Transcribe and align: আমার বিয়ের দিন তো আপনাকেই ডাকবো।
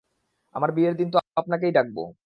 আমার 0.55 0.71
বিয়ের 0.71 0.95
দিন 0.97 1.07
তো 1.11 1.17
আপনাকেই 1.37 1.71
ডাকবো। 1.71 2.01